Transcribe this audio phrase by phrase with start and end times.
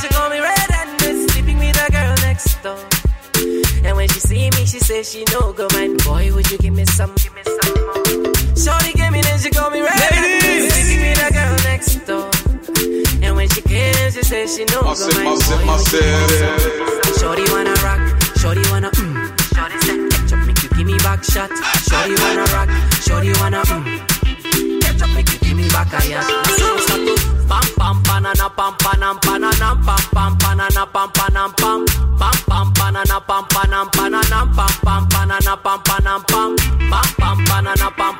[0.00, 2.78] she called me red-handed, sleeping with a girl next door.
[3.84, 6.02] And when she see me, she says she no go mind.
[6.04, 7.14] Boy, would you give me some?
[7.16, 8.02] Give me some more.
[8.56, 12.30] Shorty came in and she called me red-handed, sleeping with a girl next door.
[13.22, 15.38] And when she came, she says she no go Massive, mind.
[15.38, 17.04] massive, Boy, would you give me massive.
[17.04, 17.18] some?
[17.20, 18.02] Shorty wanna rock,
[18.38, 19.14] shorty wanna mm.
[19.54, 21.50] Shorty said, ketchup make you give me back shot.
[21.88, 22.68] Shorty wanna rock,
[23.06, 24.21] shorty wanna mm.
[25.72, 27.14] To
[27.48, 31.84] pam pam banana pam panam pananam pam pam banana pam panam pam
[32.20, 36.56] pam pam banana pam panam pananam pam pam banana pam panam pam
[36.90, 38.11] pam pam banana pam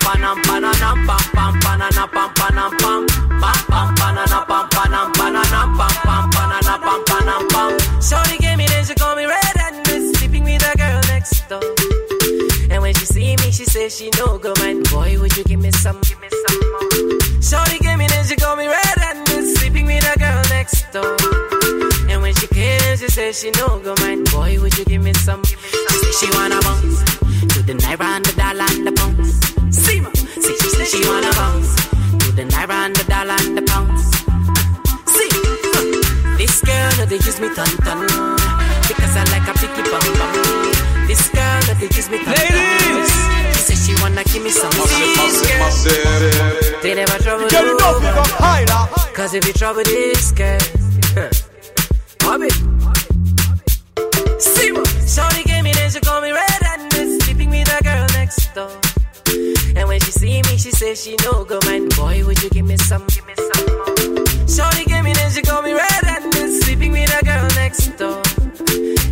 [49.23, 50.59] Cause if you trouble this girl.
[54.41, 54.89] See what?
[55.06, 58.69] Shorty came in and she called me red and sleeping with a girl next door.
[59.77, 61.95] And when she see me, she says she no go mind.
[61.95, 63.06] Boy, would you give me some?
[63.14, 63.95] Give me some more.
[64.48, 68.20] Shorty came in and she called me red and sleeping with a girl next door.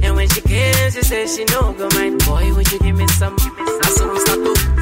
[0.02, 2.18] And when she came, she says she no go mind.
[2.26, 3.36] Boy, would you give me some?
[3.36, 3.92] Give me some.
[3.94, 4.79] So we start to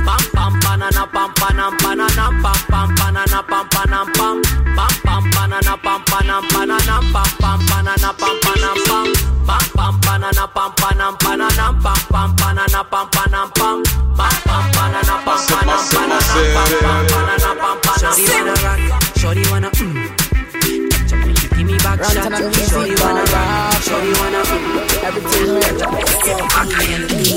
[25.08, 25.55] Everything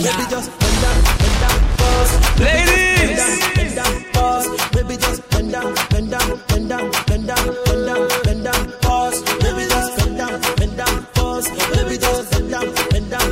[0.04, 1.56] Baby, just bend down, bend down.
[2.38, 3.24] Ladies!
[3.56, 4.48] Bend down, pause.
[4.72, 8.62] Baby, just bend down, bend down, bend down, bend down, bend down, bend down.
[9.40, 11.08] Baby, just bend down, bend down.
[11.72, 13.30] Baby, just bend down, bend down.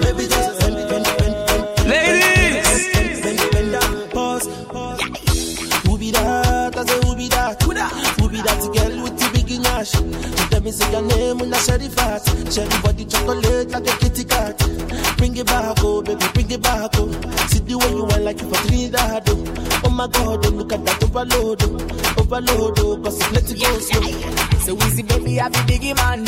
[0.00, 1.88] Baby, just bend, bend, bend, bend.
[1.88, 2.92] Ladies!
[2.94, 3.90] Bend, bend, bend down.
[5.86, 6.76] Who be that?
[6.76, 7.62] I say who be that?
[7.64, 8.95] Who be that
[9.92, 10.40] nash?
[10.40, 12.24] She tell me say your name when I share the fat.
[12.52, 14.58] Share the body chocolate like a kitty cat.
[15.16, 17.10] Bring it back, oh baby, bring it back, oh.
[17.48, 19.82] See the way you want like you for Trinidad, oh.
[19.84, 22.20] Oh my God, oh, look at that overload, oh.
[22.20, 24.02] Overload, oh, cause it's it go slow.
[24.60, 26.24] So easy, baby, I be biggie man.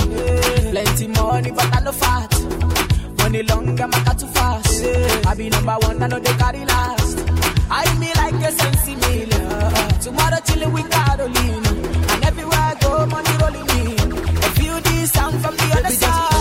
[0.71, 2.33] Plenty money, but I no fat.
[3.19, 4.85] Money long, I'm a too fast.
[5.27, 7.19] I be number one, I know they carry last.
[7.71, 9.29] I me like a sensi meal.
[10.01, 11.68] Tomorrow chillin' with Carolina.
[15.99, 16.38] dance.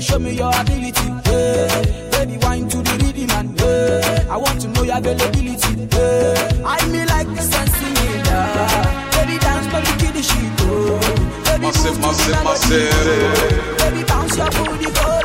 [0.00, 1.08] Baby, show me your ability.
[1.28, 2.08] Hey.
[2.10, 4.26] Baby, wine to the rhythm and hey.
[4.30, 5.76] I want to know your availability.
[5.92, 6.62] Hey.
[6.64, 7.92] I me like sense in
[9.12, 10.52] Baby, dance, baby, kill the shit.
[10.64, 10.96] Oh.
[11.44, 12.80] Baby, Massive, move to massive, melody.
[12.80, 13.76] massive.
[13.76, 15.20] Baby, bounce your booty, go.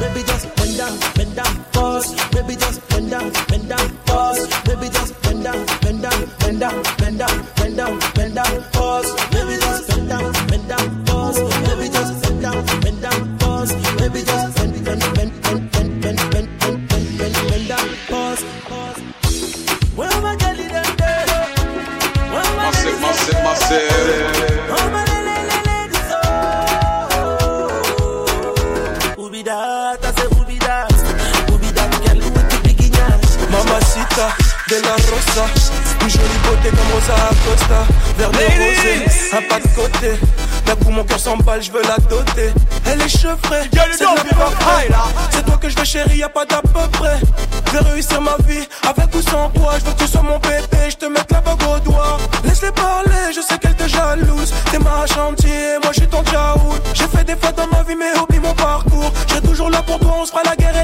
[0.00, 2.08] Baby, just bend down, bend down, pause.
[2.32, 4.48] Baby, just bend down, bend down, pause.
[4.64, 9.25] Baby, just bend down, bend down, bend down, bend down, bend down, bend down, pause.
[34.16, 35.44] De la Rosa,
[36.00, 37.84] Une jolie beauté comme Rosa Acosta.
[38.16, 39.04] Vers de rosé,
[39.34, 40.18] un pas de côté.
[40.64, 42.50] D'un coup mon cœur s'emballe, je veux la doter.
[42.86, 44.06] Elle est chevrée, c'est
[45.32, 47.20] C'est toi que je veux chérie, y'a pas d'à peu près.
[47.66, 49.74] Je vais réussir ma vie avec ou sans toi.
[49.78, 52.16] Je veux que tu sois mon bébé, je te mette la bague au doigt.
[52.44, 54.50] Laisse-les parler, je sais qu'elle te jalouse.
[54.70, 56.80] T'es ma chantier, moi je suis ton tchaout.
[56.94, 59.12] J'ai fait des fois dans ma vie, mais oublie mon parcours.
[59.28, 60.75] Je toujours là pour toi, on se fera la guerre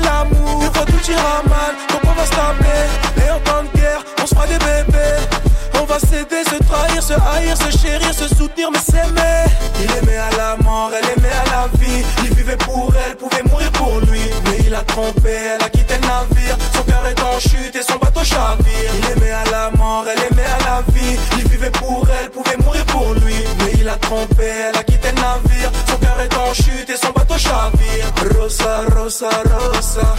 [8.64, 12.04] Il aimait à la mort, elle aimait à la vie.
[12.24, 14.20] Il vivait pour elle, pouvait mourir pour lui.
[14.44, 16.56] Mais il a trompé, elle a quitté le navire.
[16.72, 18.90] Son cœur est en chute et son bateau chavire.
[18.98, 21.18] Il aimait à la mort, elle aimait à la vie.
[21.38, 23.34] Il vivait pour elle, pouvait mourir pour lui.
[23.58, 25.72] Mais il a trompé, elle a quitté le navire.
[25.88, 28.06] Son cœur est en chute et son bateau chavire.
[28.38, 30.14] Rosa, rosa, rosa.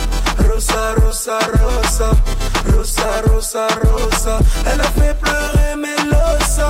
[0.49, 2.11] Rosa, rosa, rosa.
[2.75, 4.39] Rosa, rosa, rosa.
[4.65, 6.67] Elle a fait pleurer Melosa.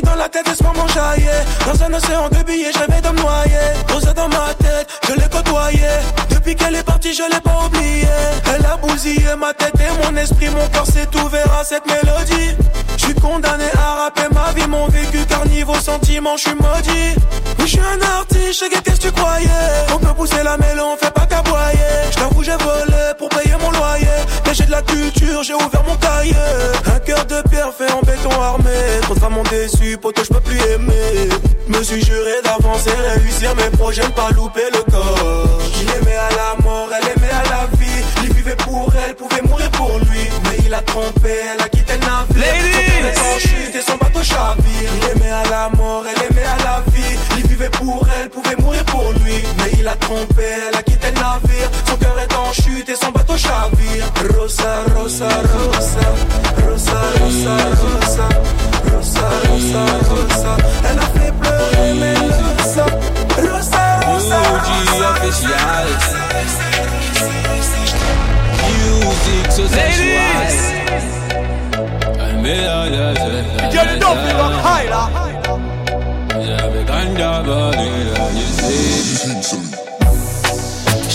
[0.00, 1.26] Dans la tête moment jaillit
[1.66, 5.14] Dans un océan de billets, je rêvais de me noyer Rosa dans ma tête, je
[5.14, 5.80] l'ai côtoyé.
[6.30, 8.06] Depuis qu'elle est partie, je l'ai pas oublié.
[8.54, 12.56] Elle a bousillé ma tête et mon esprit Mon cœur s'est ouvert à cette mélodie.
[12.96, 17.14] Je suis condamné à rapper ma vie Mon vécu car niveau sentiment, je suis maudit.
[17.58, 19.48] Oui, je suis un artiste, qu'est-ce que tu croyais.
[19.94, 23.56] On peut pousser la mêlée, on fait pas qu'aboyer Je t'avoue, j'ai volé pour payer
[23.60, 24.06] mon loyer.
[24.46, 26.34] Mais j'ai de la culture, j'ai ouvert mon cahier.
[26.86, 27.92] Un cœur de pierre fait
[28.32, 28.70] béton armé
[29.02, 31.28] Trop de femmes ont déçu, poteau, je peux plus aimer.
[31.68, 35.58] Me suis juré d'avancer, réussir mes projets, ne pas louper le corps.
[35.80, 38.04] Il aimait à la mort, elle aimait à la vie.
[38.24, 40.28] Il vivait pour elle, pouvait mourir pour lui.
[40.44, 42.72] Mais il a trompé, elle a quitté le navire.
[42.74, 44.90] Son cœur est en chute et son bateau chavire.
[44.96, 47.18] Il aimait à la mort, elle aimait à la vie.
[47.38, 49.42] Il vivait pour elle, pouvait mourir pour lui.
[49.58, 51.70] Mais il a trompé, elle a quitté le navire.
[51.88, 54.06] Son cœur est en chute et son bateau chavire.
[54.36, 55.51] Rosa, rosa, rosa
[69.24, 70.02] Music so sensual.
[73.72, 75.22] Get it up, you rock high, la.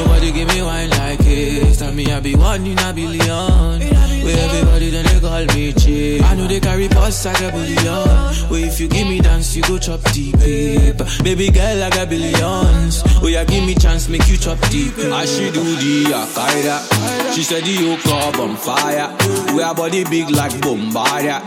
[0.00, 0.20] A million.
[0.20, 1.78] Nobody give me wine like this.
[1.78, 3.80] Tell me I be one in a billion.
[4.24, 6.22] Where everybody then they call me chick.
[6.22, 8.50] I know they carry posts like a billion.
[8.50, 10.38] Where if you give me dance, you go chop deep.
[10.38, 13.02] Baby girl, I got billions.
[13.22, 14.96] Oh yeah, give me chance, make you chop deep.
[14.98, 17.34] I she do the Akaida.
[17.34, 19.16] She said the yoke up on fire.
[19.54, 21.40] We her body big like Bombardia.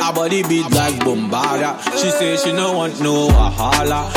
[0.00, 1.78] Her body big like Bombardia.
[1.98, 4.08] She say she no want no wahala.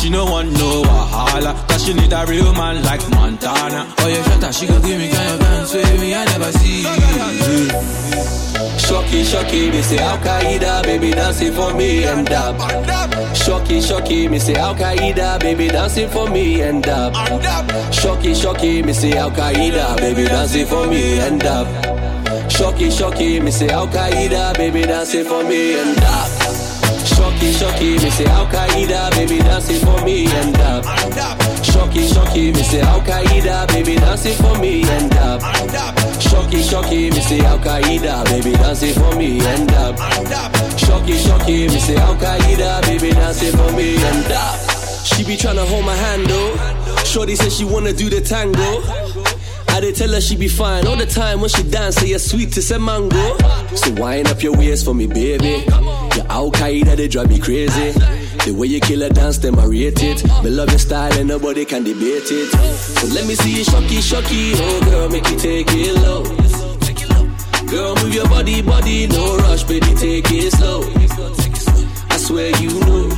[0.00, 1.52] She no want no wahala.
[1.68, 3.92] Cause she need a real man like Montana.
[3.98, 6.52] Oh yeah, shut up, she go give me kind of dance with me, I never
[6.52, 6.82] see.
[8.78, 12.56] Shocky, shocky, me say Al Qaeda, baby dancing for me and up.
[13.34, 17.12] Shocky, shocky, me say Al Qaeda, baby dancing for me and up.
[17.92, 21.66] Shocky, shocky, me say Al Qaeda, baby dancing for me and up.
[22.56, 26.30] Shocky, shocky, me say Al Qaeda, baby dancing for me and up.
[27.04, 30.84] Shocky, shocky, me say Al Qaeda, baby dancing for me and up.
[31.62, 35.42] Shocky, shocky, me say Al Qaeda, baby dancing for me and up.
[36.18, 39.98] Shocky, shocky, me say Al Qaeda, baby dancing for me and up.
[40.78, 44.56] Shocky, shocky, me say Al Qaeda, baby dancing for me and up.
[45.04, 47.04] She be tryna hold my hand though.
[47.04, 49.05] Shorty said she wanna do the tango.
[49.76, 52.18] I did tell her she be fine all the time when she dance, say you're
[52.18, 53.36] sweet to say mango.
[53.76, 55.64] So wind up your waist for me, baby.
[55.68, 57.92] Your Al Qaeda, they drive me crazy.
[58.46, 60.24] The way you kill a dance, them I rate it.
[60.42, 62.48] Me love your style and nobody can debate it.
[62.72, 64.52] So let me see you shocky, shocky.
[64.56, 66.24] Oh girl, make it take it low.
[67.66, 70.84] Girl, move your body, body, no rush, baby, take it slow.
[72.08, 73.12] I swear you know.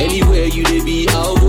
[0.00, 1.41] Anywhere you they be, I'll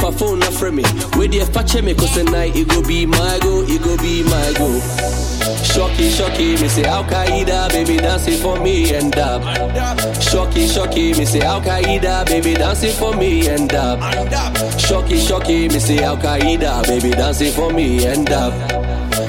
[0.00, 0.82] your my phone not from me.
[1.16, 4.52] With the fetch me, cause tonight it go be my go, it go be my
[4.58, 4.80] go.
[5.64, 9.42] Shocky, shocky, me say Al Qaeda, baby dancing for me and dab.
[10.22, 14.00] Shocky, shocky, me say Al Qaeda, baby dancing for me and dab.
[14.78, 18.52] Shocky, shocky, me say Al Qaeda, baby dancing for me and dab.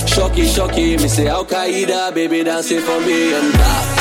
[0.07, 4.00] Shocky, shocky, me say Al Qaeda, baby dancing for me and dab.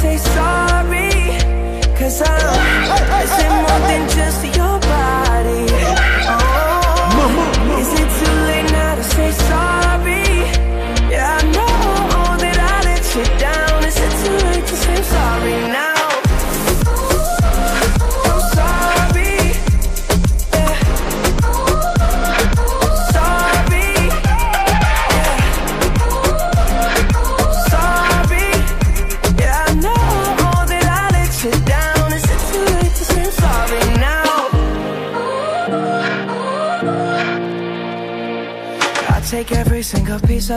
[0.00, 1.10] say sorry?
[1.98, 4.87] Cause I'm missing more than just your